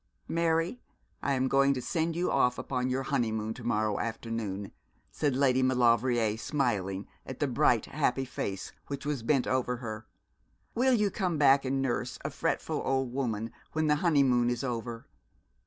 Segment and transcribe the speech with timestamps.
[0.27, 0.81] 'Mary,
[1.21, 4.71] I am going to send you off upon your honeymoon to morrow afternoon,'
[5.11, 10.07] said Lady Maulevrier, smiling at the bright, happy face which was bent over her.
[10.73, 15.05] 'Will you come back and nurse a fretful old woman when the honeymoon is over?'